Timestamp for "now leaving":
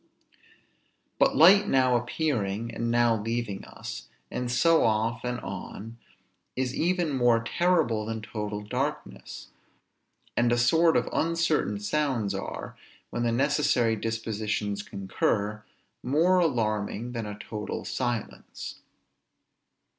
2.89-3.63